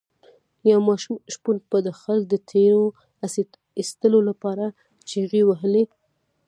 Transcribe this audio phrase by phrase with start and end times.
[0.71, 2.73] یو ماشوم شپون به د خلکو د تیر
[3.79, 4.65] ایستلو لپاره
[5.09, 5.83] چیغې وهلې.